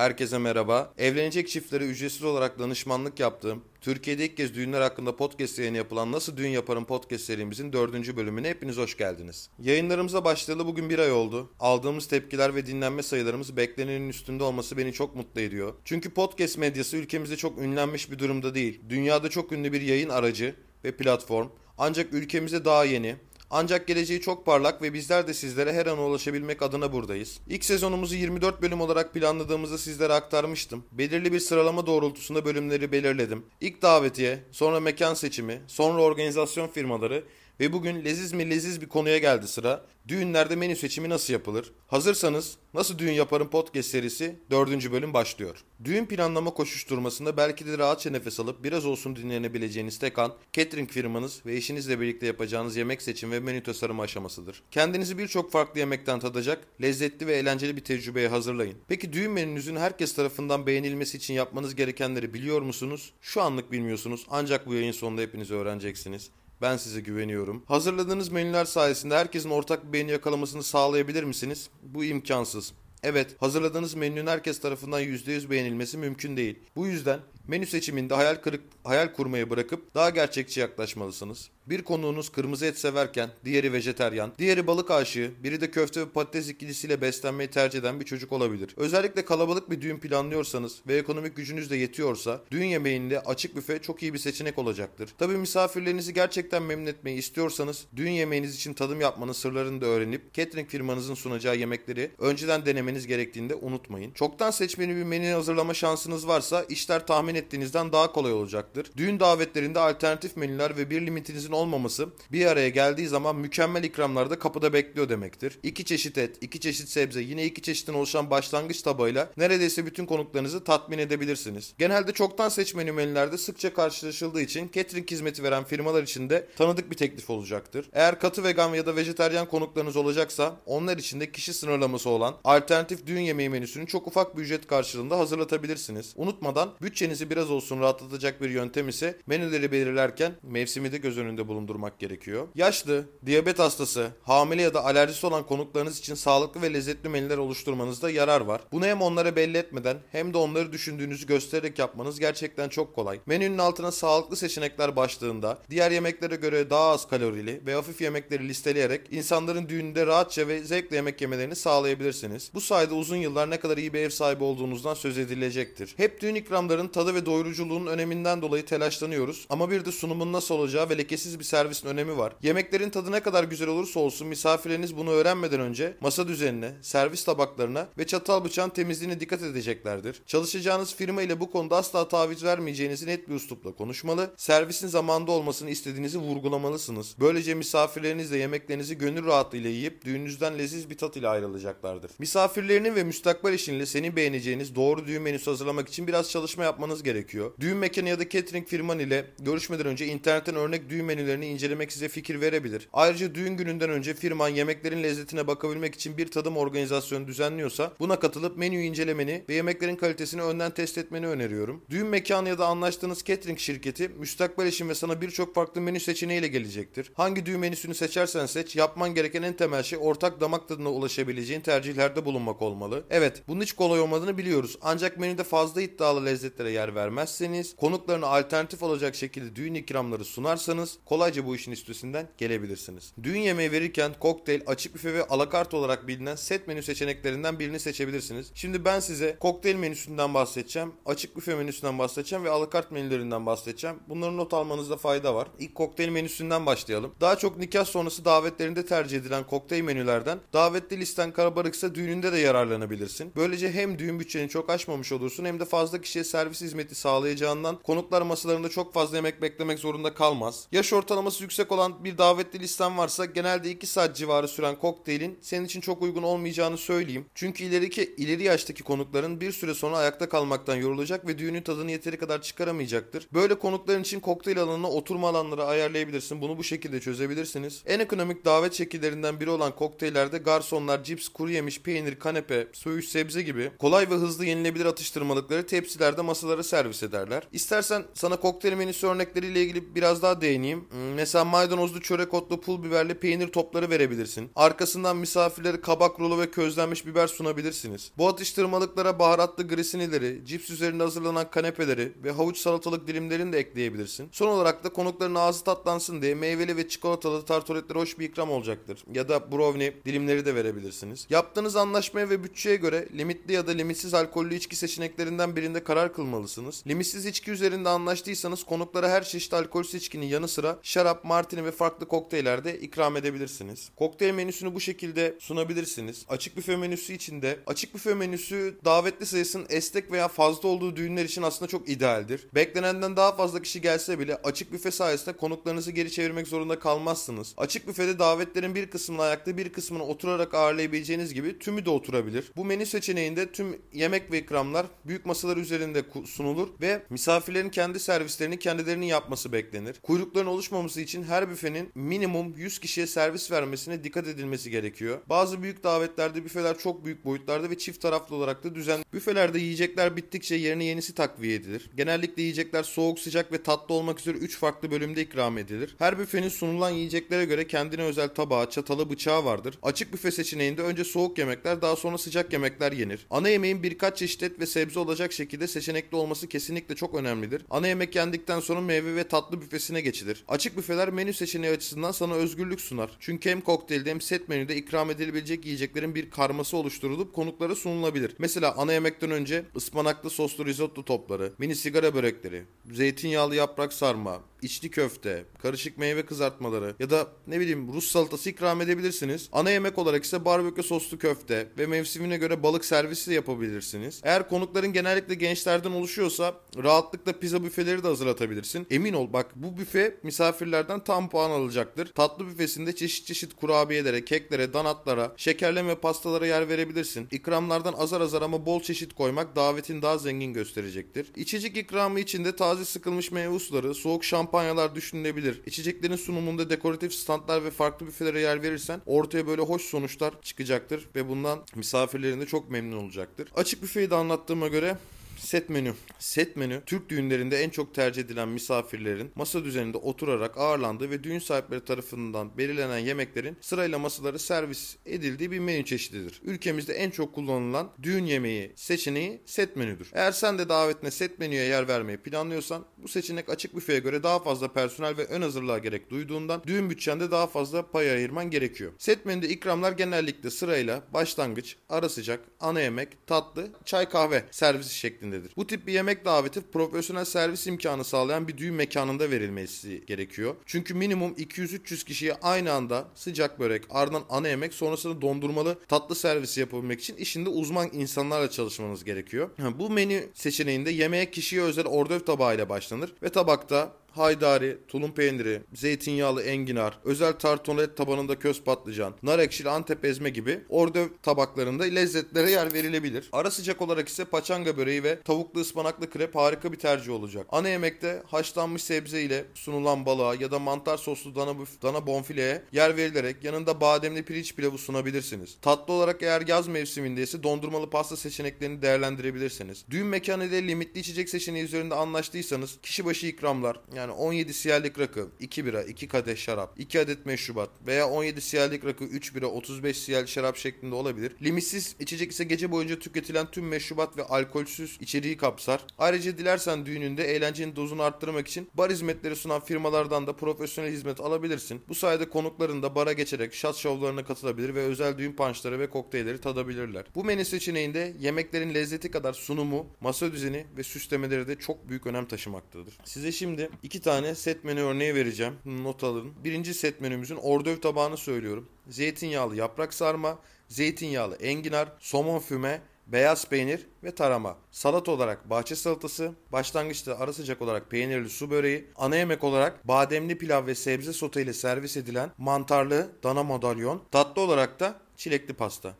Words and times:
Herkese 0.00 0.38
merhaba. 0.38 0.92
Evlenecek 0.98 1.48
çiftlere 1.48 1.84
ücretsiz 1.84 2.22
olarak 2.22 2.58
danışmanlık 2.58 3.20
yaptığım, 3.20 3.64
Türkiye'de 3.80 4.24
ilk 4.24 4.36
kez 4.36 4.54
düğünler 4.54 4.80
hakkında 4.80 5.16
podcast 5.16 5.58
yayını 5.58 5.76
yapılan 5.76 6.12
Nasıl 6.12 6.36
Düğün 6.36 6.48
Yaparım 6.48 6.84
podcast 6.84 7.24
serimizin 7.24 7.72
dördüncü 7.72 8.16
bölümüne 8.16 8.48
hepiniz 8.48 8.76
hoş 8.76 8.96
geldiniz. 8.96 9.50
Yayınlarımıza 9.58 10.24
başlayalı 10.24 10.66
bugün 10.66 10.90
bir 10.90 10.98
ay 10.98 11.12
oldu. 11.12 11.50
Aldığımız 11.60 12.08
tepkiler 12.08 12.54
ve 12.54 12.66
dinlenme 12.66 13.02
sayılarımız 13.02 13.56
beklenenin 13.56 14.08
üstünde 14.08 14.44
olması 14.44 14.76
beni 14.76 14.92
çok 14.92 15.16
mutlu 15.16 15.40
ediyor. 15.40 15.74
Çünkü 15.84 16.10
podcast 16.10 16.58
medyası 16.58 16.96
ülkemizde 16.96 17.36
çok 17.36 17.58
ünlenmiş 17.58 18.10
bir 18.10 18.18
durumda 18.18 18.54
değil. 18.54 18.80
Dünyada 18.88 19.30
çok 19.30 19.52
ünlü 19.52 19.72
bir 19.72 19.80
yayın 19.80 20.08
aracı 20.08 20.54
ve 20.84 20.96
platform. 20.96 21.48
Ancak 21.78 22.14
ülkemizde 22.14 22.64
daha 22.64 22.84
yeni, 22.84 23.16
ancak 23.50 23.86
geleceği 23.86 24.20
çok 24.20 24.46
parlak 24.46 24.82
ve 24.82 24.94
bizler 24.94 25.28
de 25.28 25.34
sizlere 25.34 25.72
her 25.72 25.86
an 25.86 25.98
ulaşabilmek 25.98 26.62
adına 26.62 26.92
buradayız. 26.92 27.40
İlk 27.48 27.64
sezonumuzu 27.64 28.14
24 28.14 28.62
bölüm 28.62 28.80
olarak 28.80 29.14
planladığımızda 29.14 29.78
sizlere 29.78 30.12
aktarmıştım. 30.12 30.84
Belirli 30.92 31.32
bir 31.32 31.40
sıralama 31.40 31.86
doğrultusunda 31.86 32.44
bölümleri 32.44 32.92
belirledim. 32.92 33.46
İlk 33.60 33.82
davetiye, 33.82 34.38
sonra 34.52 34.80
mekan 34.80 35.14
seçimi, 35.14 35.60
sonra 35.66 36.02
organizasyon 36.02 36.68
firmaları 36.68 37.24
ve 37.60 37.72
bugün 37.72 38.04
leziz 38.04 38.32
mi 38.32 38.50
leziz 38.50 38.80
bir 38.80 38.88
konuya 38.88 39.18
geldi 39.18 39.48
sıra. 39.48 39.86
Düğünlerde 40.08 40.56
menü 40.56 40.76
seçimi 40.76 41.08
nasıl 41.08 41.32
yapılır? 41.32 41.72
Hazırsanız 41.86 42.56
Nasıl 42.74 42.98
Düğün 42.98 43.12
Yaparım 43.12 43.50
podcast 43.50 43.90
serisi 43.90 44.36
4. 44.50 44.92
bölüm 44.92 45.14
başlıyor. 45.14 45.64
Düğün 45.84 46.06
planlama 46.06 46.50
koşuşturmasında 46.50 47.36
belki 47.36 47.66
de 47.66 47.78
rahatça 47.78 48.10
nefes 48.10 48.40
alıp 48.40 48.64
biraz 48.64 48.86
olsun 48.86 49.16
dinlenebileceğiniz 49.16 49.98
tek 49.98 50.18
an 50.18 50.32
catering 50.52 50.90
firmanız 50.90 51.46
ve 51.46 51.56
eşinizle 51.56 52.00
birlikte 52.00 52.26
yapacağınız 52.26 52.76
yemek 52.76 53.02
seçim 53.02 53.32
ve 53.32 53.40
menü 53.40 53.62
tasarımı 53.62 54.02
aşamasıdır. 54.02 54.62
Kendinizi 54.70 55.18
birçok 55.18 55.52
farklı 55.52 55.80
yemekten 55.80 56.20
tadacak, 56.20 56.66
lezzetli 56.82 57.26
ve 57.26 57.36
eğlenceli 57.36 57.76
bir 57.76 57.84
tecrübeye 57.84 58.28
hazırlayın. 58.28 58.76
Peki 58.88 59.12
düğün 59.12 59.30
menünüzün 59.30 59.76
herkes 59.76 60.14
tarafından 60.14 60.66
beğenilmesi 60.66 61.16
için 61.16 61.34
yapmanız 61.34 61.74
gerekenleri 61.74 62.34
biliyor 62.34 62.62
musunuz? 62.62 63.12
Şu 63.20 63.42
anlık 63.42 63.72
bilmiyorsunuz 63.72 64.26
ancak 64.30 64.66
bu 64.66 64.74
yayın 64.74 64.92
sonunda 64.92 65.20
hepiniz 65.20 65.50
öğreneceksiniz. 65.50 66.30
Ben 66.62 66.76
size 66.76 67.00
güveniyorum. 67.00 67.62
Hazırladığınız 67.66 68.28
menüler 68.28 68.64
sayesinde 68.64 69.14
herkesin 69.16 69.50
ortak 69.50 69.86
bir 69.86 69.92
beğeni 69.92 70.10
yakalamasını 70.10 70.62
sağlayabilir 70.62 71.22
misiniz? 71.24 71.70
Bu 71.82 72.04
imkansız. 72.04 72.72
Evet, 73.02 73.36
hazırladığınız 73.40 73.94
menünün 73.94 74.26
herkes 74.26 74.60
tarafından 74.60 75.02
%100 75.02 75.50
beğenilmesi 75.50 75.98
mümkün 75.98 76.36
değil. 76.36 76.58
Bu 76.76 76.86
yüzden 76.86 77.20
menü 77.48 77.66
seçiminde 77.66 78.14
hayal 78.14 78.34
kırık 78.34 78.62
hayal 78.84 79.12
kurmayı 79.12 79.50
bırakıp 79.50 79.94
daha 79.94 80.10
gerçekçi 80.10 80.60
yaklaşmalısınız. 80.60 81.50
Bir 81.66 81.82
konuğunuz 81.82 82.28
kırmızı 82.28 82.66
et 82.66 82.78
severken 82.78 83.30
diğeri 83.44 83.72
vejeteryan, 83.72 84.32
diğeri 84.38 84.66
balık 84.66 84.90
aşığı, 84.90 85.30
biri 85.42 85.60
de 85.60 85.70
köfte 85.70 86.00
ve 86.00 86.08
patates 86.08 86.48
ikilisiyle 86.48 87.00
beslenmeyi 87.00 87.50
tercih 87.50 87.78
eden 87.78 88.00
bir 88.00 88.04
çocuk 88.04 88.32
olabilir. 88.32 88.74
Özellikle 88.76 89.24
kalabalık 89.24 89.70
bir 89.70 89.80
düğün 89.80 89.98
planlıyorsanız 89.98 90.80
ve 90.88 90.96
ekonomik 90.96 91.36
gücünüz 91.36 91.70
de 91.70 91.76
yetiyorsa 91.76 92.40
düğün 92.50 92.64
yemeğinde 92.64 93.20
açık 93.20 93.56
büfe 93.56 93.78
çok 93.78 94.02
iyi 94.02 94.14
bir 94.14 94.18
seçenek 94.18 94.58
olacaktır. 94.58 95.10
Tabi 95.18 95.36
misafirlerinizi 95.36 96.14
gerçekten 96.14 96.62
memnun 96.62 96.86
etmeyi 96.86 97.18
istiyorsanız 97.18 97.84
düğün 97.96 98.10
yemeğiniz 98.10 98.54
için 98.56 98.74
tadım 98.74 99.00
yapmanın 99.00 99.32
sırlarını 99.32 99.80
da 99.80 99.86
öğrenip 99.86 100.34
catering 100.34 100.68
firmanızın 100.68 101.14
sunacağı 101.14 101.56
yemekleri 101.56 102.10
önceden 102.18 102.66
denemeniz 102.66 103.06
gerektiğini 103.06 103.50
de 103.50 103.54
unutmayın. 103.54 104.12
Çoktan 104.12 104.50
seçmeli 104.50 104.96
bir 104.96 105.04
menü 105.04 105.32
hazırlama 105.32 105.74
şansınız 105.74 106.28
varsa 106.28 106.64
işler 106.68 107.06
tahmin 107.06 107.34
ettiğinizden 107.34 107.92
daha 107.92 108.12
kolay 108.12 108.32
olacaktır. 108.32 108.90
Düğün 108.96 109.20
davetlerinde 109.20 109.80
alternatif 109.80 110.36
menüler 110.36 110.76
ve 110.76 110.90
bir 110.90 111.06
limitinizin 111.06 111.49
olmaması 111.52 112.08
bir 112.32 112.46
araya 112.46 112.68
geldiği 112.68 113.08
zaman 113.08 113.36
mükemmel 113.36 113.84
ikramlar 113.84 114.30
da 114.30 114.38
kapıda 114.38 114.72
bekliyor 114.72 115.08
demektir. 115.08 115.58
İki 115.62 115.84
çeşit 115.84 116.18
et, 116.18 116.36
iki 116.40 116.60
çeşit 116.60 116.88
sebze, 116.88 117.20
yine 117.20 117.44
iki 117.44 117.62
çeşitten 117.62 117.94
oluşan 117.94 118.30
başlangıç 118.30 118.82
tabağıyla 118.82 119.30
neredeyse 119.36 119.86
bütün 119.86 120.06
konuklarınızı 120.06 120.64
tatmin 120.64 120.98
edebilirsiniz. 120.98 121.74
Genelde 121.78 122.12
çoktan 122.12 122.48
seçmeli 122.48 122.92
menülerde 122.92 123.38
sıkça 123.38 123.74
karşılaşıldığı 123.74 124.40
için 124.40 124.70
catering 124.74 125.10
hizmeti 125.10 125.42
veren 125.42 125.64
firmalar 125.64 126.02
için 126.02 126.30
de 126.30 126.46
tanıdık 126.56 126.90
bir 126.90 126.96
teklif 126.96 127.30
olacaktır. 127.30 127.90
Eğer 127.92 128.20
katı 128.20 128.44
vegan 128.44 128.74
ya 128.74 128.86
da 128.86 128.96
vejeteryan 128.96 129.48
konuklarınız 129.48 129.96
olacaksa 129.96 130.56
onlar 130.66 130.98
için 130.98 131.20
de 131.20 131.32
kişi 131.32 131.54
sınırlaması 131.54 132.10
olan 132.10 132.34
alternatif 132.44 133.06
düğün 133.06 133.20
yemeği 133.20 133.48
menüsünü 133.48 133.86
çok 133.86 134.06
ufak 134.06 134.36
bir 134.36 134.42
ücret 134.42 134.66
karşılığında 134.66 135.18
hazırlatabilirsiniz. 135.18 136.14
Unutmadan 136.16 136.70
bütçenizi 136.82 137.30
biraz 137.30 137.50
olsun 137.50 137.80
rahatlatacak 137.80 138.42
bir 138.42 138.50
yöntem 138.50 138.88
ise 138.88 139.18
menüleri 139.26 139.72
belirlerken 139.72 140.32
mevsimi 140.42 140.92
de 140.92 140.98
göz 140.98 141.18
önünde 141.18 141.39
bulundurmak 141.48 141.98
gerekiyor. 141.98 142.48
Yaşlı, 142.54 143.04
diyabet 143.26 143.58
hastası, 143.58 144.10
hamile 144.22 144.62
ya 144.62 144.74
da 144.74 144.84
alerjisi 144.84 145.26
olan 145.26 145.46
konuklarınız 145.46 145.98
için 145.98 146.14
sağlıklı 146.14 146.62
ve 146.62 146.74
lezzetli 146.74 147.08
menüler 147.08 147.38
oluşturmanızda 147.38 148.10
yarar 148.10 148.40
var. 148.40 148.60
Bunu 148.72 148.86
hem 148.86 149.02
onlara 149.02 149.36
belli 149.36 149.58
etmeden 149.58 149.96
hem 150.12 150.34
de 150.34 150.38
onları 150.38 150.72
düşündüğünüzü 150.72 151.26
göstererek 151.26 151.78
yapmanız 151.78 152.20
gerçekten 152.20 152.68
çok 152.68 152.94
kolay. 152.94 153.20
Menünün 153.26 153.58
altına 153.58 153.92
sağlıklı 153.92 154.36
seçenekler 154.36 154.96
başlığında 154.96 155.58
diğer 155.70 155.90
yemeklere 155.90 156.36
göre 156.36 156.70
daha 156.70 156.90
az 156.90 157.08
kalorili 157.08 157.66
ve 157.66 157.74
hafif 157.74 158.00
yemekleri 158.00 158.48
listeleyerek 158.48 159.12
insanların 159.12 159.68
düğününde 159.68 160.06
rahatça 160.06 160.48
ve 160.48 160.64
zevkle 160.64 160.96
yemek 160.96 161.20
yemelerini 161.20 161.56
sağlayabilirsiniz. 161.56 162.50
Bu 162.54 162.60
sayede 162.60 162.94
uzun 162.94 163.16
yıllar 163.16 163.50
ne 163.50 163.60
kadar 163.60 163.78
iyi 163.78 163.92
bir 163.92 164.00
ev 164.00 164.10
sahibi 164.10 164.44
olduğunuzdan 164.44 164.94
söz 164.94 165.18
edilecektir. 165.18 165.94
Hep 165.96 166.20
düğün 166.20 166.34
ikramların 166.34 166.88
tadı 166.88 167.14
ve 167.14 167.26
doyuruculuğunun 167.26 167.86
öneminden 167.86 168.42
dolayı 168.42 168.66
telaşlanıyoruz 168.66 169.46
ama 169.48 169.70
bir 169.70 169.84
de 169.84 169.92
sunumun 169.92 170.32
nasıl 170.32 170.54
olacağı 170.54 170.88
ve 170.88 170.98
lekesiz 170.98 171.29
bir 171.38 171.44
servisin 171.44 171.88
önemi 171.88 172.18
var. 172.18 172.32
Yemeklerin 172.42 172.90
tadı 172.90 173.12
ne 173.12 173.20
kadar 173.20 173.44
güzel 173.44 173.68
olursa 173.68 174.00
olsun 174.00 174.28
misafirleriniz 174.28 174.96
bunu 174.96 175.10
öğrenmeden 175.10 175.60
önce 175.60 175.96
masa 176.00 176.28
düzenine, 176.28 176.72
servis 176.82 177.24
tabaklarına 177.24 177.88
ve 177.98 178.06
çatal 178.06 178.44
bıçağın 178.44 178.70
temizliğine 178.70 179.20
dikkat 179.20 179.42
edeceklerdir. 179.42 180.22
Çalışacağınız 180.26 180.94
firma 180.94 181.22
ile 181.22 181.40
bu 181.40 181.50
konuda 181.50 181.76
asla 181.76 182.08
taviz 182.08 182.44
vermeyeceğinizi 182.44 183.06
net 183.06 183.28
bir 183.28 183.34
üslupla 183.34 183.72
konuşmalı, 183.72 184.30
servisin 184.36 184.88
zamanında 184.88 185.32
olmasını 185.32 185.70
istediğinizi 185.70 186.18
vurgulamalısınız. 186.18 187.14
Böylece 187.20 187.54
misafirleriniz 187.54 188.32
de 188.32 188.38
yemeklerinizi 188.38 188.98
gönül 188.98 189.26
rahatlığıyla 189.26 189.70
yiyip 189.70 190.04
düğününüzden 190.04 190.58
leziz 190.58 190.90
bir 190.90 190.98
tat 190.98 191.16
ile 191.16 191.28
ayrılacaklardır. 191.28 192.10
Misafirlerinin 192.18 192.94
ve 192.94 193.04
müstakbel 193.04 193.52
eşinle 193.52 193.86
seni 193.86 194.16
beğeneceğiniz 194.16 194.74
doğru 194.74 195.06
düğün 195.06 195.22
menüsü 195.22 195.50
hazırlamak 195.50 195.88
için 195.88 196.06
biraz 196.06 196.30
çalışma 196.30 196.64
yapmanız 196.64 197.02
gerekiyor. 197.02 197.52
Düğün 197.60 197.76
mekanı 197.76 198.08
ya 198.08 198.18
da 198.18 198.28
catering 198.28 198.66
firman 198.68 198.98
ile 198.98 199.26
görüşmeden 199.38 199.86
önce 199.86 200.06
internetten 200.06 200.54
örnek 200.54 200.90
düğün 200.90 201.04
menülerini 201.20 201.46
incelemek 201.46 201.92
size 201.92 202.08
fikir 202.08 202.40
verebilir. 202.40 202.88
Ayrıca 202.92 203.34
düğün 203.34 203.56
gününden 203.56 203.90
önce 203.90 204.14
firman 204.14 204.48
yemeklerin 204.48 205.02
lezzetine 205.02 205.46
bakabilmek 205.46 205.94
için 205.94 206.18
bir 206.18 206.30
tadım 206.30 206.56
organizasyonu 206.56 207.26
düzenliyorsa 207.26 207.92
buna 208.00 208.20
katılıp 208.20 208.56
menüyü 208.56 208.82
incelemeni 208.82 209.44
ve 209.48 209.54
yemeklerin 209.54 209.96
kalitesini 209.96 210.42
önden 210.42 210.70
test 210.70 210.98
etmeni 210.98 211.26
öneriyorum. 211.26 211.82
Düğün 211.90 212.06
mekanı 212.06 212.48
ya 212.48 212.58
da 212.58 212.66
anlaştığınız 212.66 213.24
catering 213.24 213.58
şirketi 213.58 214.08
müstakbel 214.08 214.66
eşin 214.66 214.88
ve 214.88 214.94
sana 214.94 215.20
birçok 215.20 215.54
farklı 215.54 215.80
menü 215.80 216.00
seçeneğiyle 216.00 216.48
gelecektir. 216.48 217.12
Hangi 217.14 217.46
düğün 217.46 217.60
menüsünü 217.60 217.94
seçersen 217.94 218.46
seç 218.46 218.76
yapman 218.76 219.14
gereken 219.14 219.42
en 219.42 219.52
temel 219.52 219.82
şey 219.82 219.98
ortak 220.02 220.40
damak 220.40 220.68
tadına 220.68 220.90
ulaşabileceğin 220.90 221.60
tercihlerde 221.60 222.24
bulunmak 222.24 222.62
olmalı. 222.62 223.04
Evet 223.10 223.42
bunun 223.48 223.60
hiç 223.60 223.72
kolay 223.72 224.00
olmadığını 224.00 224.38
biliyoruz 224.38 224.76
ancak 224.82 225.18
menüde 225.18 225.44
fazla 225.44 225.82
iddialı 225.82 226.26
lezzetlere 226.26 226.70
yer 226.70 226.94
vermezseniz 226.94 227.76
konuklarına 227.76 228.26
alternatif 228.26 228.82
olacak 228.82 229.14
şekilde 229.14 229.56
düğün 229.56 229.74
ikramları 229.74 230.24
sunarsanız 230.24 230.98
kolayca 231.10 231.46
bu 231.46 231.56
işin 231.56 231.72
üstesinden 231.72 232.28
gelebilirsiniz. 232.38 233.12
Düğün 233.22 233.40
yemeği 233.40 233.72
verirken 233.72 234.12
kokteyl, 234.20 234.60
açık 234.66 234.94
büfe 234.94 235.14
ve 235.14 235.26
alakart 235.26 235.74
olarak 235.74 236.08
bilinen 236.08 236.36
set 236.36 236.68
menü 236.68 236.82
seçeneklerinden 236.82 237.58
birini 237.58 237.80
seçebilirsiniz. 237.80 238.50
Şimdi 238.54 238.84
ben 238.84 239.00
size 239.00 239.36
kokteyl 239.40 239.76
menüsünden 239.76 240.34
bahsedeceğim, 240.34 240.92
açık 241.06 241.36
büfe 241.36 241.54
menüsünden 241.54 241.98
bahsedeceğim 241.98 242.44
ve 242.44 242.50
alakart 242.50 242.90
menülerinden 242.90 243.46
bahsedeceğim. 243.46 243.96
Bunları 244.08 244.36
not 244.36 244.54
almanızda 244.54 244.96
fayda 244.96 245.34
var. 245.34 245.48
İlk 245.58 245.74
kokteyl 245.74 246.08
menüsünden 246.08 246.66
başlayalım. 246.66 247.14
Daha 247.20 247.38
çok 247.38 247.58
nikah 247.58 247.84
sonrası 247.84 248.24
davetlerinde 248.24 248.86
tercih 248.86 249.18
edilen 249.18 249.46
kokteyl 249.46 249.82
menülerden 249.82 250.38
davetli 250.52 251.00
listen 251.00 251.32
karabarıksa 251.32 251.94
düğününde 251.94 252.32
de 252.32 252.38
yararlanabilirsin. 252.38 253.32
Böylece 253.36 253.72
hem 253.72 253.98
düğün 253.98 254.20
bütçeni 254.20 254.48
çok 254.48 254.70
aşmamış 254.70 255.12
olursun 255.12 255.44
hem 255.44 255.60
de 255.60 255.64
fazla 255.64 256.00
kişiye 256.00 256.24
servis 256.24 256.60
hizmeti 256.60 256.94
sağlayacağından 256.94 257.78
konuklar 257.82 258.22
masalarında 258.22 258.68
çok 258.68 258.94
fazla 258.94 259.16
yemek 259.16 259.42
beklemek 259.42 259.78
zorunda 259.78 260.14
kalmaz. 260.14 260.66
Yaş 260.72 260.99
ortalaması 261.00 261.42
yüksek 261.42 261.72
olan 261.72 262.04
bir 262.04 262.18
davetli 262.18 262.60
listen 262.60 262.98
varsa 262.98 263.24
genelde 263.24 263.70
2 263.70 263.86
saat 263.86 264.16
civarı 264.16 264.48
süren 264.48 264.78
kokteylin 264.78 265.38
senin 265.40 265.64
için 265.64 265.80
çok 265.80 266.02
uygun 266.02 266.22
olmayacağını 266.22 266.78
söyleyeyim. 266.78 267.26
Çünkü 267.34 267.64
ileriki 267.64 268.14
ileri 268.16 268.42
yaştaki 268.42 268.82
konukların 268.82 269.40
bir 269.40 269.52
süre 269.52 269.74
sonra 269.74 269.96
ayakta 269.96 270.28
kalmaktan 270.28 270.76
yorulacak 270.76 271.26
ve 271.26 271.38
düğünün 271.38 271.62
tadını 271.62 271.90
yeteri 271.90 272.18
kadar 272.18 272.42
çıkaramayacaktır. 272.42 273.26
Böyle 273.34 273.54
konukların 273.54 274.00
için 274.02 274.20
kokteyl 274.20 274.62
alanına 274.62 274.90
oturma 274.90 275.28
alanları 275.28 275.64
ayarlayabilirsin. 275.64 276.40
Bunu 276.40 276.58
bu 276.58 276.64
şekilde 276.64 277.00
çözebilirsiniz. 277.00 277.82
En 277.86 278.00
ekonomik 278.00 278.44
davet 278.44 278.74
şekillerinden 278.74 279.40
biri 279.40 279.50
olan 279.50 279.76
kokteyllerde 279.76 280.38
garsonlar 280.38 281.04
cips, 281.04 281.28
kuru 281.28 281.50
yemiş, 281.50 281.80
peynir, 281.80 282.18
kanepe, 282.18 282.68
söğüş, 282.72 283.08
sebze 283.08 283.42
gibi 283.42 283.70
kolay 283.78 284.10
ve 284.10 284.14
hızlı 284.14 284.44
yenilebilir 284.44 284.84
atıştırmalıkları 284.84 285.66
tepsilerde 285.66 286.22
masalara 286.22 286.62
servis 286.62 287.02
ederler. 287.02 287.42
İstersen 287.52 288.04
sana 288.14 288.36
kokteyl 288.36 288.72
menüsü 288.72 289.06
örnekleriyle 289.06 289.62
ilgili 289.62 289.94
biraz 289.94 290.22
daha 290.22 290.40
değineyim. 290.40 290.84
Hmm, 290.90 291.14
Mesela 291.14 291.44
maydanozlu 291.44 292.00
çörek 292.00 292.34
otlu 292.34 292.60
pul 292.60 292.82
biberli 292.82 293.14
peynir 293.14 293.48
topları 293.48 293.90
verebilirsin. 293.90 294.50
Arkasından 294.56 295.16
misafirlere 295.16 295.80
kabak 295.80 296.20
rulo 296.20 296.38
ve 296.38 296.50
közlenmiş 296.50 297.06
biber 297.06 297.26
sunabilirsiniz. 297.26 298.10
Bu 298.18 298.28
atıştırmalıklara 298.28 299.18
baharatlı 299.18 299.68
grisinileri, 299.68 300.40
cips 300.46 300.70
üzerinde 300.70 301.02
hazırlanan 301.02 301.50
kanepeleri 301.50 302.12
ve 302.24 302.30
havuç 302.30 302.58
salatalık 302.58 303.08
dilimlerini 303.08 303.52
de 303.52 303.58
ekleyebilirsin. 303.58 304.28
Son 304.32 304.46
olarak 304.46 304.84
da 304.84 304.88
konukların 304.88 305.34
ağzı 305.34 305.64
tatlansın 305.64 306.22
diye 306.22 306.34
meyveli 306.34 306.76
ve 306.76 306.88
çikolatalı 306.88 307.44
tartoletler 307.44 307.96
hoş 307.96 308.18
bir 308.18 308.28
ikram 308.28 308.50
olacaktır. 308.50 309.04
Ya 309.14 309.28
da 309.28 309.52
brownie 309.52 309.94
dilimleri 310.04 310.46
de 310.46 310.54
verebilirsiniz. 310.54 311.26
Yaptığınız 311.30 311.76
anlaşmaya 311.76 312.30
ve 312.30 312.44
bütçeye 312.44 312.76
göre 312.76 313.08
limitli 313.18 313.52
ya 313.52 313.66
da 313.66 313.70
limitsiz 313.70 314.14
alkollü 314.14 314.54
içki 314.54 314.76
seçeneklerinden 314.76 315.56
birinde 315.56 315.84
karar 315.84 316.12
kılmalısınız. 316.12 316.84
Limitsiz 316.86 317.26
içki 317.26 317.50
üzerinde 317.50 317.88
anlaştıysanız 317.88 318.64
konuklara 318.64 319.08
her 319.08 319.24
çeşit 319.24 319.54
alkolsüz 319.54 319.94
içkinin 319.94 320.26
yanı 320.26 320.48
sıra 320.48 320.78
şarap, 320.82 321.24
martini 321.24 321.64
ve 321.64 321.70
farklı 321.70 322.08
kokteyller 322.08 322.64
de 322.64 322.80
ikram 322.80 323.16
edebilirsiniz. 323.16 323.90
Kokteyl 323.96 324.34
menüsünü 324.34 324.74
bu 324.74 324.80
şekilde 324.80 325.34
sunabilirsiniz. 325.38 326.24
Açık 326.28 326.56
büfe 326.56 326.76
menüsü 326.76 327.12
için 327.12 327.42
de 327.42 327.58
açık 327.66 327.94
büfe 327.94 328.14
menüsü 328.14 328.78
davetli 328.84 329.26
sayısının 329.26 329.66
esnek 329.68 330.12
veya 330.12 330.28
fazla 330.28 330.68
olduğu 330.68 330.96
düğünler 330.96 331.24
için 331.24 331.42
aslında 331.42 331.68
çok 331.68 331.88
idealdir. 331.88 332.46
Beklenenden 332.54 333.16
daha 333.16 333.36
fazla 333.36 333.62
kişi 333.62 333.80
gelse 333.80 334.18
bile 334.18 334.36
açık 334.36 334.72
büfe 334.72 334.90
sayesinde 334.90 335.36
konuklarınızı 335.36 335.90
geri 335.90 336.10
çevirmek 336.12 336.48
zorunda 336.48 336.78
kalmazsınız. 336.78 337.54
Açık 337.56 337.88
büfede 337.88 338.18
davetlerin 338.18 338.74
bir 338.74 338.90
kısmını 338.90 339.22
ayakta 339.22 339.56
bir 339.56 339.72
kısmını 339.72 340.04
oturarak 340.04 340.54
ağırlayabileceğiniz 340.54 341.34
gibi 341.34 341.58
tümü 341.58 341.84
de 341.84 341.90
oturabilir. 341.90 342.52
Bu 342.56 342.64
menü 342.64 342.86
seçeneğinde 342.86 343.52
tüm 343.52 343.78
yemek 343.92 344.32
ve 344.32 344.38
ikramlar 344.38 344.86
büyük 345.04 345.26
masalar 345.26 345.56
üzerinde 345.56 346.04
sunulur 346.26 346.68
ve 346.80 347.02
misafirlerin 347.10 347.70
kendi 347.70 348.00
servislerini 348.00 348.58
kendilerinin 348.58 349.06
yapması 349.06 349.52
beklenir. 349.52 350.00
Kuyrukların 350.02 350.46
oluşmaması 350.70 351.00
için 351.00 351.22
her 351.22 351.50
büfenin 351.50 351.90
minimum 351.94 352.54
100 352.56 352.78
kişiye 352.78 353.06
servis 353.06 353.50
vermesine 353.50 354.04
dikkat 354.04 354.26
edilmesi 354.26 354.70
gerekiyor. 354.70 355.18
Bazı 355.28 355.62
büyük 355.62 355.84
davetlerde 355.84 356.44
büfeler 356.44 356.78
çok 356.78 357.04
büyük 357.04 357.24
boyutlarda 357.24 357.70
ve 357.70 357.78
çift 357.78 358.00
taraflı 358.00 358.36
olarak 358.36 358.64
da 358.64 358.74
düzen. 358.74 359.00
Büfelerde 359.12 359.58
yiyecekler 359.58 360.16
bittikçe 360.16 360.54
yerine 360.54 360.84
yenisi 360.84 361.14
takviye 361.14 361.54
edilir. 361.54 361.90
Genellikle 361.96 362.42
yiyecekler 362.42 362.82
soğuk, 362.82 363.18
sıcak 363.18 363.52
ve 363.52 363.62
tatlı 363.62 363.94
olmak 363.94 364.20
üzere 364.20 364.38
3 364.38 364.56
farklı 364.58 364.90
bölümde 364.90 365.22
ikram 365.22 365.58
edilir. 365.58 365.96
Her 365.98 366.18
büfenin 366.18 366.48
sunulan 366.48 366.90
yiyeceklere 366.90 367.44
göre 367.44 367.66
kendine 367.66 368.02
özel 368.02 368.28
tabağı, 368.28 368.70
çatalı, 368.70 369.10
bıçağı 369.10 369.44
vardır. 369.44 369.78
Açık 369.82 370.12
büfe 370.12 370.30
seçeneğinde 370.30 370.82
önce 370.82 371.04
soğuk 371.04 371.38
yemekler 371.38 371.82
daha 371.82 371.96
sonra 371.96 372.18
sıcak 372.18 372.52
yemekler 372.52 372.92
yenir. 372.92 373.26
Ana 373.30 373.48
yemeğin 373.48 373.82
birkaç 373.82 374.18
çeşit 374.18 374.42
et 374.42 374.60
ve 374.60 374.66
sebze 374.66 374.98
olacak 374.98 375.32
şekilde 375.32 375.66
seçenekli 375.66 376.16
olması 376.16 376.48
kesinlikle 376.48 376.94
çok 376.94 377.14
önemlidir. 377.14 377.62
Ana 377.70 377.86
yemek 377.86 378.16
yendikten 378.16 378.60
sonra 378.60 378.80
meyve 378.80 379.16
ve 379.16 379.28
tatlı 379.28 379.60
büfesine 379.60 380.00
geçilir. 380.00 380.44
Açık 380.50 380.76
büfeler 380.76 381.10
menü 381.10 381.32
seçeneği 381.32 381.72
açısından 381.72 382.12
sana 382.12 382.34
özgürlük 382.34 382.80
sunar. 382.80 383.10
Çünkü 383.20 383.50
hem 383.50 383.60
kokteylde 383.60 384.10
hem 384.10 384.20
set 384.20 384.48
menüde 384.48 384.76
ikram 384.76 385.10
edilebilecek 385.10 385.64
yiyeceklerin 385.66 386.14
bir 386.14 386.30
karması 386.30 386.76
oluşturulup 386.76 387.34
konuklara 387.34 387.74
sunulabilir. 387.74 388.34
Mesela 388.38 388.74
ana 388.76 388.92
yemekten 388.92 389.30
önce 389.30 389.64
ıspanaklı 389.76 390.30
soslu 390.30 390.66
risotto 390.66 391.04
topları, 391.04 391.52
mini 391.58 391.76
sigara 391.76 392.14
börekleri, 392.14 392.62
zeytinyağlı 392.92 393.56
yaprak 393.56 393.92
sarma, 393.92 394.40
içli 394.62 394.90
köfte, 394.90 395.44
karışık 395.62 395.98
meyve 395.98 396.26
kızartmaları 396.26 396.94
ya 396.98 397.10
da 397.10 397.28
ne 397.46 397.60
bileyim 397.60 397.92
Rus 397.92 398.10
salatası 398.10 398.50
ikram 398.50 398.80
edebilirsiniz. 398.80 399.48
Ana 399.52 399.70
yemek 399.70 399.98
olarak 399.98 400.24
ise 400.24 400.44
barbekü 400.44 400.82
soslu 400.82 401.18
köfte 401.18 401.68
ve 401.78 401.86
mevsimine 401.86 402.36
göre 402.36 402.62
balık 402.62 402.84
servisi 402.84 403.30
de 403.30 403.34
yapabilirsiniz. 403.34 404.20
Eğer 404.24 404.48
konukların 404.48 404.92
genellikle 404.92 405.34
gençlerden 405.34 405.90
oluşuyorsa 405.90 406.54
rahatlıkla 406.82 407.32
pizza 407.32 407.64
büfeleri 407.64 408.02
de 408.02 408.08
hazırlatabilirsin. 408.08 408.86
Emin 408.90 409.12
ol 409.12 409.32
bak 409.32 409.46
bu 409.54 409.78
büfe 409.78 410.16
misafirlerden 410.22 411.04
tam 411.04 411.28
puan 411.28 411.50
alacaktır. 411.50 412.12
Tatlı 412.12 412.46
büfesinde 412.46 412.94
çeşit 412.94 413.26
çeşit 413.26 413.56
kurabiyelere, 413.56 414.24
keklere, 414.24 414.72
donatlara, 414.72 415.32
şekerleme 415.36 415.94
pastalara 415.94 416.46
yer 416.46 416.68
verebilirsin. 416.68 417.28
İkramlardan 417.30 417.92
azar 417.92 418.20
azar 418.20 418.42
ama 418.42 418.66
bol 418.66 418.80
çeşit 418.80 419.14
koymak 419.14 419.56
davetin 419.56 420.02
daha 420.02 420.18
zengin 420.18 420.52
gösterecektir. 420.52 421.26
İçecek 421.36 421.76
ikramı 421.76 422.20
içinde 422.20 422.56
taze 422.56 422.84
sıkılmış 422.84 423.30
meyve 423.30 423.58
suları, 423.58 423.94
soğuk 423.94 424.24
şampanyalar 424.50 424.94
düşünülebilir. 424.94 425.60
İçeceklerin 425.66 426.16
sunumunda 426.16 426.70
dekoratif 426.70 427.14
standlar 427.14 427.64
ve 427.64 427.70
farklı 427.70 428.06
büfelere 428.06 428.40
yer 428.40 428.62
verirsen 428.62 429.00
ortaya 429.06 429.46
böyle 429.46 429.62
hoş 429.62 429.82
sonuçlar 429.82 430.34
çıkacaktır 430.42 431.08
ve 431.14 431.28
bundan 431.28 431.58
misafirlerin 431.74 432.40
de 432.40 432.46
çok 432.46 432.70
memnun 432.70 432.96
olacaktır. 432.96 433.48
Açık 433.56 433.82
büfeyi 433.82 434.10
de 434.10 434.14
anlattığıma 434.14 434.68
göre 434.68 434.96
Set 435.40 435.70
menü. 435.70 435.94
Set 436.18 436.56
menü 436.56 436.82
Türk 436.86 437.08
düğünlerinde 437.08 437.56
en 437.62 437.70
çok 437.70 437.94
tercih 437.94 438.22
edilen 438.22 438.48
misafirlerin 438.48 439.30
masa 439.34 439.64
düzeninde 439.64 439.98
oturarak 439.98 440.58
ağırlandığı 440.58 441.10
ve 441.10 441.24
düğün 441.24 441.38
sahipleri 441.38 441.84
tarafından 441.84 442.58
belirlenen 442.58 442.98
yemeklerin 442.98 443.56
sırayla 443.60 443.98
masaları 443.98 444.38
servis 444.38 444.96
edildiği 445.06 445.50
bir 445.50 445.58
menü 445.58 445.84
çeşididir. 445.84 446.40
Ülkemizde 446.44 446.94
en 446.94 447.10
çok 447.10 447.34
kullanılan 447.34 447.92
düğün 448.02 448.24
yemeği 448.24 448.72
seçeneği 448.76 449.40
set 449.46 449.76
menüdür. 449.76 450.10
Eğer 450.12 450.32
sen 450.32 450.58
de 450.58 450.68
davetine 450.68 451.10
set 451.10 451.38
menüye 451.38 451.64
yer 451.64 451.88
vermeyi 451.88 452.18
planlıyorsan 452.18 452.84
bu 452.98 453.08
seçenek 453.08 453.48
açık 453.48 453.76
büfeye 453.76 453.98
göre 453.98 454.22
daha 454.22 454.38
fazla 454.38 454.72
personel 454.72 455.16
ve 455.16 455.24
ön 455.24 455.42
hazırlığa 455.42 455.78
gerek 455.78 456.10
duyduğundan 456.10 456.62
düğün 456.66 456.90
bütçende 456.90 457.30
daha 457.30 457.46
fazla 457.46 457.90
pay 457.90 458.10
ayırman 458.10 458.50
gerekiyor. 458.50 458.92
Set 458.98 459.26
menüde 459.26 459.48
ikramlar 459.48 459.92
genellikle 459.92 460.50
sırayla 460.50 461.02
başlangıç, 461.12 461.76
ara 461.88 462.08
sıcak, 462.08 462.40
ana 462.60 462.80
yemek, 462.80 463.26
tatlı, 463.26 463.70
çay 463.84 464.08
kahve 464.08 464.44
servisi 464.50 464.94
şeklindedir. 465.30 465.52
Bu 465.56 465.66
tip 465.66 465.86
bir 465.86 465.92
yemek 465.92 466.24
daveti 466.24 466.60
profesyonel 466.60 467.24
servis 467.24 467.66
imkanı 467.66 468.04
sağlayan 468.04 468.48
bir 468.48 468.58
düğün 468.58 468.74
mekanında 468.74 469.30
verilmesi 469.30 470.06
gerekiyor. 470.06 470.54
Çünkü 470.66 470.94
minimum 470.94 471.32
200-300 471.32 472.04
kişiye 472.04 472.34
aynı 472.42 472.72
anda 472.72 473.04
sıcak 473.14 473.60
börek, 473.60 473.82
ardından 473.90 474.22
ana 474.30 474.48
yemek, 474.48 474.74
sonrasında 474.74 475.22
dondurmalı 475.22 475.78
tatlı 475.88 476.14
servisi 476.14 476.60
yapabilmek 476.60 477.00
için 477.00 477.16
işinde 477.16 477.48
uzman 477.48 477.88
insanlarla 477.92 478.50
çalışmanız 478.50 479.04
gerekiyor. 479.04 479.50
Bu 479.78 479.90
menü 479.90 480.28
seçeneğinde 480.34 480.90
yemeğe 480.90 481.30
kişiye 481.30 481.62
özel 481.62 481.86
ordöv 481.86 482.20
tabağıyla 482.20 482.68
başlanır 482.68 483.12
ve 483.22 483.28
tabakta 483.28 483.92
haydari, 484.12 484.78
tulum 484.88 485.12
peyniri, 485.14 485.62
zeytinyağlı 485.74 486.42
enginar, 486.42 486.98
özel 487.04 487.32
tartonet 487.32 487.96
tabanında 487.96 488.38
köz 488.38 488.64
patlıcan, 488.64 489.14
nar 489.22 489.38
ekşili 489.38 489.70
antep 489.70 490.04
ezme 490.04 490.30
gibi 490.30 490.60
ordöv 490.68 491.08
tabaklarında 491.22 491.84
lezzetlere 491.84 492.50
yer 492.50 492.72
verilebilir. 492.72 493.28
Ara 493.32 493.50
sıcak 493.50 493.82
olarak 493.82 494.08
ise 494.08 494.24
paçanga 494.24 494.76
böreği 494.76 495.02
ve 495.02 495.22
tavuklu 495.22 495.60
ıspanaklı 495.60 496.10
krep 496.10 496.34
harika 496.34 496.72
bir 496.72 496.78
tercih 496.78 497.12
olacak. 497.12 497.46
Ana 497.50 497.68
yemekte 497.68 498.22
haşlanmış 498.26 498.82
sebze 498.84 499.22
ile 499.22 499.44
sunulan 499.54 500.06
balığa 500.06 500.34
ya 500.34 500.50
da 500.50 500.58
mantar 500.58 500.96
soslu 500.96 501.34
dana, 501.34 501.54
dana 501.82 502.06
bonfileye 502.06 502.62
yer 502.72 502.96
verilerek 502.96 503.44
yanında 503.44 503.80
bademli 503.80 504.22
pirinç 504.22 504.54
pilavı 504.54 504.78
sunabilirsiniz. 504.78 505.56
Tatlı 505.62 505.94
olarak 505.94 506.22
eğer 506.22 506.46
yaz 506.46 506.68
mevsiminde 506.68 507.22
ise 507.22 507.42
dondurmalı 507.42 507.90
pasta 507.90 508.16
seçeneklerini 508.16 508.82
değerlendirebilirsiniz. 508.82 509.84
Düğün 509.90 510.06
mekanı 510.06 510.44
ile 510.44 510.68
limitli 510.68 511.00
içecek 511.00 511.28
seçeneği 511.28 511.64
üzerinde 511.64 511.94
anlaştıysanız 511.94 512.78
kişi 512.82 513.04
başı 513.04 513.26
ikramlar 513.26 513.80
yani 513.94 513.99
17 514.08 514.54
siyerlik 514.54 514.98
rakı, 514.98 515.28
2 515.40 515.66
bira, 515.66 515.82
2 515.82 516.08
kadeh 516.08 516.36
şarap, 516.36 516.80
2 516.80 517.00
adet 517.00 517.26
meşrubat 517.26 517.70
veya 517.86 518.08
17 518.08 518.40
siyerlik 518.40 518.84
rakı, 518.84 519.04
3 519.04 519.34
bira, 519.34 519.46
35 519.46 519.98
siyerlik 519.98 520.28
şarap 520.28 520.56
şeklinde 520.56 520.94
olabilir. 520.94 521.32
Limitsiz 521.42 521.96
içecek 522.00 522.30
ise 522.32 522.44
gece 522.44 522.70
boyunca 522.70 522.98
tüketilen 522.98 523.50
tüm 523.50 523.68
meşrubat 523.68 524.16
ve 524.16 524.22
alkolsüz 524.24 524.98
içeriği 525.00 525.36
kapsar. 525.36 525.80
Ayrıca 525.98 526.38
dilersen 526.38 526.86
düğününde 526.86 527.24
eğlencenin 527.24 527.76
dozunu 527.76 528.02
arttırmak 528.02 528.48
için 528.48 528.68
bar 528.74 528.90
hizmetleri 528.90 529.36
sunan 529.36 529.60
firmalardan 529.60 530.26
da 530.26 530.36
profesyonel 530.36 530.92
hizmet 530.92 531.20
alabilirsin. 531.20 531.80
Bu 531.88 531.94
sayede 531.94 532.28
konukların 532.28 532.82
da 532.82 532.94
bara 532.94 533.12
geçerek 533.12 533.54
şat 533.54 533.76
şovlarına 533.76 534.24
katılabilir 534.24 534.74
ve 534.74 534.80
özel 534.80 535.18
düğün 535.18 535.32
punchları 535.32 535.78
ve 535.78 535.90
kokteylleri 535.90 536.40
tadabilirler. 536.40 537.04
Bu 537.14 537.24
menü 537.24 537.44
seçeneğinde 537.44 538.14
yemeklerin 538.20 538.74
lezzeti 538.74 539.10
kadar 539.10 539.32
sunumu, 539.32 539.86
masa 540.00 540.32
düzeni 540.32 540.66
ve 540.76 540.82
süslemeleri 540.82 541.48
de 541.48 541.56
çok 541.56 541.88
büyük 541.88 542.06
önem 542.06 542.26
taşımaktadır. 542.26 542.98
Size 543.04 543.32
şimdi 543.32 543.70
iki 543.90 544.00
tane 544.00 544.34
set 544.34 544.64
menü 544.64 544.80
örneği 544.80 545.14
vereceğim. 545.14 545.54
Not 545.64 546.04
alın. 546.04 546.32
Birinci 546.44 546.74
set 546.74 547.00
menümüzün 547.00 547.36
ordöv 547.36 547.80
tabağını 547.80 548.16
söylüyorum. 548.16 548.68
Zeytinyağlı 548.88 549.56
yaprak 549.56 549.94
sarma, 549.94 550.38
zeytinyağlı 550.68 551.36
enginar, 551.36 551.88
somon 551.98 552.38
füme, 552.38 552.80
beyaz 553.06 553.48
peynir 553.48 553.86
ve 554.04 554.14
tarama. 554.14 554.56
Salat 554.70 555.08
olarak 555.08 555.50
bahçe 555.50 555.76
salatası, 555.76 556.32
başlangıçta 556.52 557.18
ara 557.18 557.32
sıcak 557.32 557.62
olarak 557.62 557.90
peynirli 557.90 558.28
su 558.28 558.50
böreği, 558.50 558.86
ana 558.96 559.16
yemek 559.16 559.44
olarak 559.44 559.88
bademli 559.88 560.38
pilav 560.38 560.66
ve 560.66 560.74
sebze 560.74 561.12
sote 561.12 561.42
ile 561.42 561.52
servis 561.52 561.96
edilen 561.96 562.30
mantarlı 562.38 563.10
dana 563.22 563.42
madalyon, 563.42 564.02
tatlı 564.10 564.42
olarak 564.42 564.80
da 564.80 565.00
çilekli 565.16 565.54
pasta. 565.54 565.94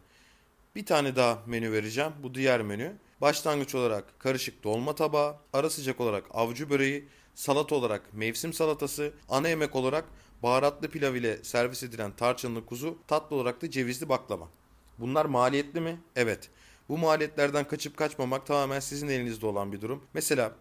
Bir 0.77 0.87
tane 0.87 1.17
daha 1.17 1.43
menü 1.47 1.73
vereceğim. 1.73 2.13
Bu 2.23 2.35
diğer 2.35 2.63
menü. 2.63 2.93
Başlangıç 3.21 3.75
olarak 3.75 4.21
karışık 4.21 4.65
dolma 4.65 4.95
tabağı, 4.95 5.37
ara 5.53 5.71
sıcak 5.71 6.01
olarak 6.01 6.25
avcı 6.31 6.71
böreği, 6.71 7.09
salata 7.41 7.75
olarak 7.75 8.15
mevsim 8.15 8.53
salatası, 8.53 9.13
ana 9.29 9.49
yemek 9.49 9.77
olarak 9.77 10.05
baharatlı 10.43 10.89
pilav 10.89 11.15
ile 11.15 11.45
servis 11.45 11.83
edilen 11.83 12.13
tarçınlı 12.17 12.67
kuzu, 12.67 12.99
tatlı 13.07 13.37
olarak 13.37 13.63
da 13.63 13.71
cevizli 13.71 14.09
baklava. 14.09 14.49
Bunlar 14.99 15.25
maliyetli 15.25 15.81
mi? 15.81 16.01
Evet. 16.17 16.51
Bu 16.89 16.99
maliyetlerden 16.99 17.69
kaçıp 17.69 17.97
kaçmamak 17.97 18.47
tamamen 18.47 18.81
sizin 18.81 19.09
elinizde 19.09 19.47
olan 19.47 19.73
bir 19.73 19.81
durum. 19.81 20.05
Mesela 20.15 20.53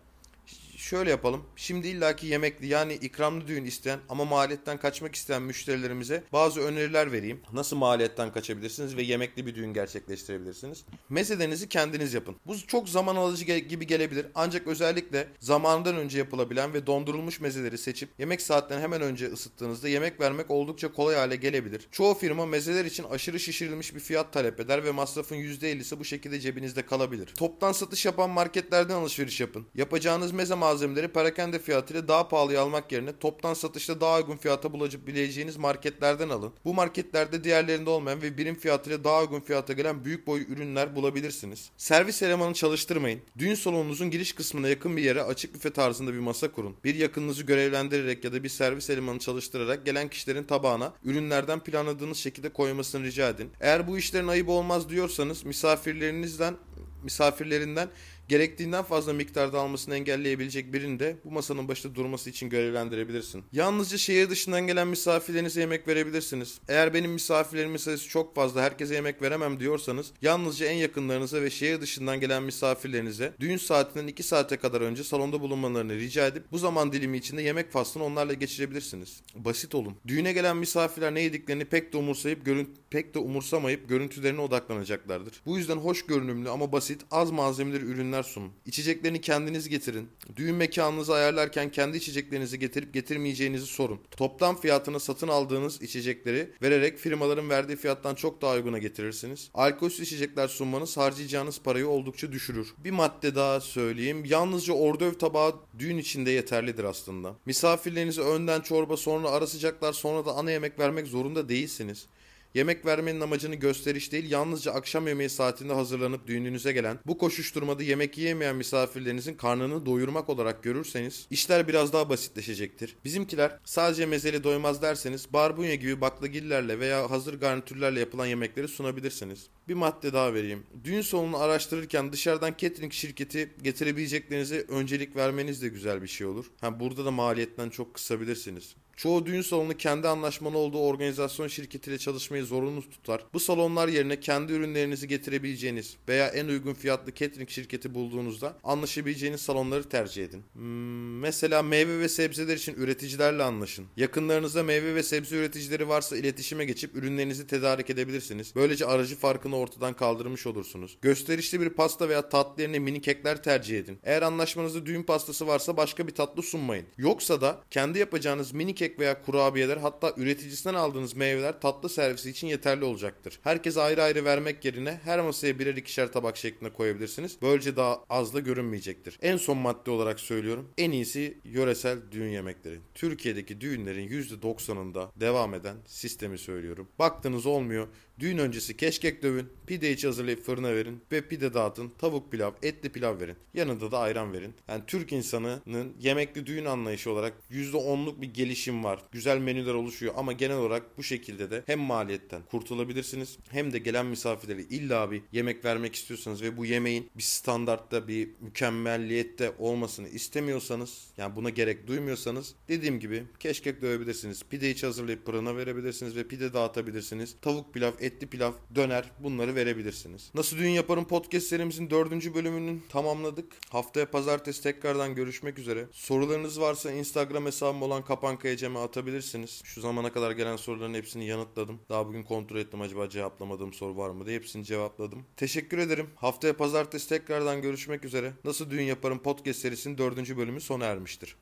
şöyle 0.79 1.09
yapalım. 1.09 1.43
Şimdi 1.55 1.87
illaki 1.87 2.27
yemekli 2.27 2.67
yani 2.67 2.93
ikramlı 2.93 3.47
düğün 3.47 3.65
isteyen 3.65 3.99
ama 4.09 4.25
maliyetten 4.25 4.77
kaçmak 4.77 5.15
isteyen 5.15 5.41
müşterilerimize 5.41 6.23
bazı 6.33 6.61
öneriler 6.61 7.11
vereyim. 7.11 7.41
Nasıl 7.53 7.77
maliyetten 7.77 8.31
kaçabilirsiniz 8.31 8.97
ve 8.97 9.01
yemekli 9.01 9.45
bir 9.45 9.55
düğün 9.55 9.73
gerçekleştirebilirsiniz? 9.73 10.85
Mezelerinizi 11.09 11.69
kendiniz 11.69 12.13
yapın. 12.13 12.35
Bu 12.47 12.67
çok 12.67 12.89
zaman 12.89 13.15
alıcı 13.15 13.45
gibi 13.45 13.87
gelebilir. 13.87 14.25
Ancak 14.35 14.67
özellikle 14.67 15.27
zamanından 15.39 15.95
önce 15.95 16.17
yapılabilen 16.17 16.73
ve 16.73 16.87
dondurulmuş 16.87 17.39
mezeleri 17.39 17.77
seçip 17.77 18.09
yemek 18.19 18.41
saatlerine 18.41 18.83
hemen 18.83 19.01
önce 19.01 19.27
ısıttığınızda 19.27 19.89
yemek 19.89 20.19
vermek 20.19 20.51
oldukça 20.51 20.93
kolay 20.93 21.15
hale 21.15 21.35
gelebilir. 21.35 21.87
Çoğu 21.91 22.13
firma 22.13 22.45
mezeler 22.45 22.85
için 22.85 23.03
aşırı 23.03 23.39
şişirilmiş 23.39 23.95
bir 23.95 23.99
fiyat 23.99 24.33
talep 24.33 24.59
eder 24.59 24.83
ve 24.83 24.91
masrafın 24.91 25.35
%50'si 25.35 25.99
bu 25.99 26.05
şekilde 26.05 26.39
cebinizde 26.39 26.85
kalabilir. 26.85 27.25
Toptan 27.25 27.71
satış 27.71 28.05
yapan 28.05 28.29
marketlerden 28.29 28.95
alışveriş 28.95 29.41
yapın. 29.41 29.65
Yapacağınız 29.75 30.31
meze 30.31 30.55
malzemeleri 30.69 31.07
perakende 31.07 31.59
fiyatıyla 31.59 32.07
daha 32.07 32.27
pahalıya 32.27 32.61
almak 32.61 32.91
yerine 32.91 33.19
toptan 33.19 33.53
satışta 33.53 34.01
daha 34.01 34.17
uygun 34.17 34.37
fiyata 34.37 34.73
bulabileceğiniz 34.73 35.57
marketlerden 35.57 36.29
alın. 36.29 36.53
Bu 36.65 36.73
marketlerde 36.73 37.43
diğerlerinde 37.43 37.89
olmayan 37.89 38.21
ve 38.21 38.37
birim 38.37 38.55
fiyatıyla 38.55 39.03
daha 39.03 39.21
uygun 39.21 39.39
fiyata 39.39 39.73
gelen 39.73 40.05
büyük 40.05 40.27
boy 40.27 40.41
ürünler 40.41 40.95
bulabilirsiniz. 40.95 41.69
Servis 41.77 42.21
elemanı 42.21 42.53
çalıştırmayın. 42.53 43.21
Düğün 43.37 43.55
salonunuzun 43.55 44.11
giriş 44.11 44.33
kısmına 44.33 44.67
yakın 44.67 44.97
bir 44.97 45.03
yere 45.03 45.23
açık 45.23 45.53
büfe 45.53 45.69
tarzında 45.69 46.13
bir 46.13 46.19
masa 46.19 46.51
kurun. 46.51 46.75
Bir 46.83 46.95
yakınınızı 46.95 47.43
görevlendirerek 47.43 48.23
ya 48.23 48.33
da 48.33 48.43
bir 48.43 48.49
servis 48.49 48.89
elemanı 48.89 49.19
çalıştırarak 49.19 49.85
gelen 49.85 50.07
kişilerin 50.07 50.43
tabağına 50.43 50.93
ürünlerden 51.03 51.59
planladığınız 51.59 52.17
şekilde 52.17 52.49
koymasını 52.49 53.03
rica 53.03 53.29
edin. 53.29 53.49
Eğer 53.59 53.87
bu 53.87 53.97
işlerin 53.97 54.27
ayıp 54.27 54.49
olmaz 54.49 54.89
diyorsanız 54.89 55.45
misafirlerinizden 55.45 56.55
misafirlerinden 57.03 57.89
gerektiğinden 58.29 58.83
fazla 58.83 59.13
miktarda 59.13 59.59
almasını 59.59 59.95
engelleyebilecek 59.95 60.73
birini 60.73 60.99
de 60.99 61.15
bu 61.25 61.31
masanın 61.31 61.67
başında 61.67 61.95
durması 61.95 62.29
için 62.29 62.49
görevlendirebilirsin. 62.49 63.43
Yalnızca 63.51 63.97
şehir 63.97 64.29
dışından 64.29 64.67
gelen 64.67 64.87
misafirlerinize 64.87 65.61
yemek 65.61 65.87
verebilirsiniz. 65.87 66.59
Eğer 66.67 66.93
benim 66.93 67.11
misafirlerimin 67.11 67.77
sayısı 67.77 68.09
çok 68.09 68.35
fazla 68.35 68.61
herkese 68.61 68.95
yemek 68.95 69.21
veremem 69.21 69.59
diyorsanız 69.59 70.11
yalnızca 70.21 70.65
en 70.65 70.75
yakınlarınıza 70.75 71.41
ve 71.41 71.49
şehir 71.49 71.81
dışından 71.81 72.19
gelen 72.19 72.43
misafirlerinize 72.43 73.33
düğün 73.39 73.57
saatinden 73.57 74.07
2 74.07 74.23
saate 74.23 74.57
kadar 74.57 74.81
önce 74.81 75.03
salonda 75.03 75.41
bulunmalarını 75.41 75.95
rica 75.95 76.27
edip 76.27 76.51
bu 76.51 76.57
zaman 76.57 76.91
dilimi 76.91 77.17
içinde 77.17 77.41
yemek 77.41 77.71
faslını 77.71 78.03
onlarla 78.03 78.33
geçirebilirsiniz. 78.33 79.21
Basit 79.35 79.75
olun. 79.75 79.95
Düğüne 80.07 80.33
gelen 80.33 80.57
misafirler 80.57 81.13
ne 81.13 81.21
yediklerini 81.21 81.65
pek 81.65 81.93
de 81.93 81.97
umursayıp 81.97 82.45
görün 82.45 82.75
pek 82.89 83.13
de 83.13 83.19
umursamayıp 83.19 83.89
görüntülerine 83.89 84.41
odaklanacaklardır. 84.41 85.41
Bu 85.45 85.57
yüzden 85.57 85.77
hoş 85.77 86.05
görünümlü 86.05 86.49
ama 86.49 86.71
basit, 86.71 87.01
az 87.11 87.31
malzemeli 87.31 87.85
ürünler 87.85 88.18
sunun. 88.23 88.51
İçeceklerini 88.65 89.21
kendiniz 89.21 89.69
getirin. 89.69 90.09
Düğün 90.35 90.55
mekanınızı 90.55 91.13
ayarlarken 91.13 91.71
kendi 91.71 91.97
içeceklerinizi 91.97 92.59
getirip 92.59 92.93
getirmeyeceğinizi 92.93 93.65
sorun. 93.65 93.99
Toplam 94.11 94.61
fiyatına 94.61 94.99
satın 94.99 95.27
aldığınız 95.27 95.81
içecekleri 95.81 96.49
vererek 96.61 96.97
firmaların 96.97 97.49
verdiği 97.49 97.75
fiyattan 97.75 98.15
çok 98.15 98.41
daha 98.41 98.53
uyguna 98.55 98.77
getirirsiniz. 98.77 99.49
Alkolsüz 99.53 99.99
içecekler 100.07 100.47
sunmanız 100.47 100.97
harcayacağınız 100.97 101.61
parayı 101.61 101.87
oldukça 101.87 102.31
düşürür. 102.31 102.73
Bir 102.83 102.91
madde 102.91 103.35
daha 103.35 103.59
söyleyeyim. 103.59 104.25
Yalnızca 104.25 104.73
ordöv 104.73 105.13
tabağı 105.13 105.55
düğün 105.79 105.97
içinde 105.97 106.31
yeterlidir 106.31 106.83
aslında. 106.83 107.35
Misafirlerinize 107.45 108.21
önden 108.21 108.61
çorba 108.61 108.97
sonra 108.97 109.29
ara 109.29 109.47
sıcaklar 109.47 109.93
sonra 109.93 110.25
da 110.25 110.31
ana 110.31 110.51
yemek 110.51 110.79
vermek 110.79 111.07
zorunda 111.07 111.49
değilsiniz. 111.49 112.07
Yemek 112.53 112.85
vermenin 112.85 113.21
amacını 113.21 113.55
gösteriş 113.55 114.11
değil, 114.11 114.31
yalnızca 114.31 114.71
akşam 114.71 115.07
yemeği 115.07 115.29
saatinde 115.29 115.73
hazırlanıp 115.73 116.27
düğününüze 116.27 116.71
gelen, 116.71 116.99
bu 117.07 117.17
koşuşturmada 117.17 117.83
yemek 117.83 118.17
yiyemeyen 118.17 118.55
misafirlerinizin 118.55 119.33
karnını 119.33 119.85
doyurmak 119.85 120.29
olarak 120.29 120.63
görürseniz, 120.63 121.27
işler 121.31 121.67
biraz 121.67 121.93
daha 121.93 122.09
basitleşecektir. 122.09 122.95
Bizimkiler 123.05 123.59
sadece 123.65 124.05
mezeli 124.05 124.43
doymaz 124.43 124.81
derseniz, 124.81 125.33
barbunya 125.33 125.75
gibi 125.75 126.01
baklagillerle 126.01 126.79
veya 126.79 127.11
hazır 127.11 127.39
garnitürlerle 127.39 127.99
yapılan 127.99 128.25
yemekleri 128.25 128.67
sunabilirsiniz. 128.67 129.47
Bir 129.67 129.73
madde 129.73 130.13
daha 130.13 130.33
vereyim. 130.33 130.63
Düğün 130.83 131.01
salonunu 131.01 131.37
araştırırken 131.37 132.11
dışarıdan 132.11 132.55
catering 132.57 132.93
şirketi 132.93 133.49
getirebileceklerinize 133.63 134.65
öncelik 134.69 135.15
vermeniz 135.15 135.61
de 135.61 135.67
güzel 135.67 136.01
bir 136.01 136.07
şey 136.07 136.27
olur. 136.27 136.45
Ha, 136.61 136.79
burada 136.79 137.05
da 137.05 137.11
maliyetten 137.11 137.69
çok 137.69 137.93
kısabilirsiniz. 137.93 138.75
Çoğu 138.99 139.25
düğün 139.25 139.41
salonu 139.41 139.77
kendi 139.77 140.07
anlaşmalı 140.07 140.57
olduğu 140.57 140.79
organizasyon 140.79 141.47
şirketiyle 141.47 141.97
çalışmayı 141.97 142.45
zorunlu 142.45 142.89
tutar. 142.89 143.25
Bu 143.33 143.39
salonlar 143.39 143.87
yerine 143.87 144.19
kendi 144.19 144.53
ürünlerinizi 144.53 145.07
getirebileceğiniz 145.07 145.97
veya 146.07 146.27
en 146.27 146.47
uygun 146.47 146.73
fiyatlı 146.73 147.13
catering 147.15 147.49
şirketi 147.49 147.93
bulduğunuzda 147.93 148.57
anlaşabileceğiniz 148.63 149.41
salonları 149.41 149.89
tercih 149.89 150.25
edin. 150.25 150.43
Hmm, 150.53 151.19
mesela 151.19 151.63
meyve 151.63 151.99
ve 151.99 152.09
sebzeler 152.09 152.57
için 152.57 152.73
üreticilerle 152.73 153.43
anlaşın. 153.43 153.85
Yakınlarınızda 153.97 154.63
meyve 154.63 154.95
ve 154.95 155.03
sebze 155.03 155.35
üreticileri 155.35 155.89
varsa 155.89 156.17
iletişime 156.17 156.65
geçip 156.65 156.95
ürünlerinizi 156.95 157.47
tedarik 157.47 157.89
edebilirsiniz. 157.89 158.55
Böylece 158.55 158.85
aracı 158.85 159.15
farkını 159.15 159.57
ortadan 159.57 159.93
kaldırmış 159.93 160.47
olursunuz. 160.47 160.97
Gösterişli 161.01 161.61
bir 161.61 161.69
pasta 161.69 162.09
veya 162.09 162.29
tatlı 162.29 162.61
yerine 162.61 162.79
mini 162.79 163.01
kekler 163.01 163.43
tercih 163.43 163.79
edin. 163.79 163.99
Eğer 164.03 164.21
anlaşmanızda 164.21 164.85
düğün 164.85 165.03
pastası 165.03 165.47
varsa 165.47 165.77
başka 165.77 166.07
bir 166.07 166.15
tatlı 166.15 166.43
sunmayın. 166.43 166.85
Yoksa 166.97 167.41
da 167.41 167.61
kendi 167.71 167.99
yapacağınız 167.99 168.51
mini 168.51 168.75
kek 168.75 168.88
veya 168.99 169.21
kurabiyeler 169.21 169.77
hatta 169.77 170.13
üreticisinden 170.17 170.75
aldığınız 170.75 171.15
meyveler 171.15 171.61
tatlı 171.61 171.89
servisi 171.89 172.29
için 172.29 172.47
yeterli 172.47 172.85
olacaktır. 172.85 173.39
Herkese 173.43 173.81
ayrı 173.81 174.03
ayrı 174.03 174.25
vermek 174.25 174.65
yerine 174.65 174.99
her 175.03 175.21
masaya 175.21 175.59
birer 175.59 175.75
ikişer 175.75 176.11
tabak 176.11 176.37
şeklinde 176.37 176.73
koyabilirsiniz. 176.73 177.37
Böylece 177.41 177.75
daha 177.75 178.03
az 178.09 178.33
da 178.33 178.39
görünmeyecektir. 178.39 179.19
En 179.21 179.37
son 179.37 179.57
madde 179.57 179.91
olarak 179.91 180.19
söylüyorum. 180.19 180.69
En 180.77 180.91
iyisi 180.91 181.37
yöresel 181.43 181.97
düğün 182.11 182.29
yemekleri. 182.29 182.79
Türkiye'deki 182.95 183.61
düğünlerin 183.61 184.09
%90'ında 184.09 185.07
devam 185.15 185.53
eden 185.53 185.75
sistemi 185.85 186.37
söylüyorum. 186.37 186.87
Baktınız 186.99 187.45
olmuyor. 187.45 187.87
Düğün 188.19 188.37
öncesi 188.37 188.77
keşkek 188.77 189.23
dövün, 189.23 189.49
pide 189.67 189.91
içi 189.91 190.07
hazırlayıp 190.07 190.43
fırına 190.43 190.75
verin 190.75 191.01
ve 191.11 191.27
pide 191.27 191.53
dağıtın, 191.53 191.89
tavuk 191.89 192.31
pilav, 192.31 192.51
etli 192.63 192.89
pilav 192.89 193.19
verin. 193.19 193.35
Yanında 193.53 193.91
da 193.91 193.99
ayran 193.99 194.33
verin. 194.33 194.53
Yani 194.67 194.83
Türk 194.87 195.11
insanının 195.11 195.93
yemekli 195.99 196.45
düğün 196.45 196.65
anlayışı 196.65 197.11
olarak 197.11 197.33
%10'luk 197.51 198.21
bir 198.21 198.33
gelişim 198.33 198.78
var. 198.83 198.99
Güzel 199.11 199.37
menüler 199.37 199.73
oluşuyor 199.73 200.13
ama 200.17 200.33
genel 200.33 200.57
olarak 200.57 200.97
bu 200.97 201.03
şekilde 201.03 201.51
de 201.51 201.63
hem 201.65 201.79
maliyetten 201.79 202.41
kurtulabilirsiniz 202.41 203.37
hem 203.49 203.73
de 203.73 203.79
gelen 203.79 204.05
misafirlere 204.05 204.61
illa 204.61 205.11
bir 205.11 205.21
yemek 205.31 205.65
vermek 205.65 205.95
istiyorsanız 205.95 206.41
ve 206.41 206.57
bu 206.57 206.65
yemeğin 206.65 207.09
bir 207.17 207.23
standartta 207.23 208.07
bir 208.07 208.29
mükemmelliyette 208.41 209.51
olmasını 209.59 210.07
istemiyorsanız 210.07 211.07
yani 211.17 211.35
buna 211.35 211.49
gerek 211.49 211.87
duymuyorsanız 211.87 212.55
dediğim 212.67 212.99
gibi 212.99 213.23
keşkek 213.39 213.81
dövebilirsiniz. 213.81 214.43
Pide 214.49 214.69
içi 214.69 214.85
hazırlayıp 214.85 215.25
fırına 215.25 215.57
verebilirsiniz 215.57 216.15
ve 216.15 216.27
pide 216.27 216.53
dağıtabilirsiniz. 216.53 217.35
Tavuk 217.41 217.73
pilav, 217.73 217.91
etli 217.99 218.27
pilav, 218.27 218.53
döner 218.75 219.11
bunları 219.19 219.55
verebilirsiniz. 219.55 220.31
Nasıl 220.33 220.57
Düğün 220.57 220.69
Yaparım 220.69 221.07
podcast 221.07 221.47
serimizin 221.47 221.89
dördüncü 221.89 222.33
bölümünü 222.33 222.79
tamamladık. 222.89 223.53
Haftaya 223.69 224.11
pazartesi 224.11 224.63
tekrardan 224.63 225.15
görüşmek 225.15 225.59
üzere. 225.59 225.85
Sorularınız 225.91 226.59
varsa 226.59 226.91
Instagram 226.91 227.45
hesabım 227.45 227.81
olan 227.81 228.05
Kapankaya 228.05 228.57
Cem'e 228.69 228.79
atabilirsiniz. 228.79 229.61
Şu 229.63 229.81
zamana 229.81 230.11
kadar 230.11 230.31
gelen 230.31 230.55
soruların 230.55 230.93
hepsini 230.93 231.25
yanıtladım. 231.25 231.79
Daha 231.89 232.07
bugün 232.07 232.23
kontrol 232.23 232.57
ettim 232.57 232.81
acaba 232.81 233.09
cevaplamadığım 233.09 233.73
soru 233.73 233.97
var 233.97 234.09
mı 234.09 234.25
diye 234.25 234.35
hepsini 234.35 234.65
cevapladım. 234.65 235.25
Teşekkür 235.37 235.77
ederim. 235.77 236.09
Haftaya 236.15 236.57
pazartesi 236.57 237.09
tekrardan 237.09 237.61
görüşmek 237.61 238.05
üzere. 238.05 238.33
Nasıl 238.43 238.69
Düğün 238.69 238.83
Yaparım 238.83 239.19
podcast 239.19 239.59
serisinin 239.59 239.97
dördüncü 239.97 240.37
bölümü 240.37 240.61
sona 240.61 240.85
ermiştir. 240.85 241.35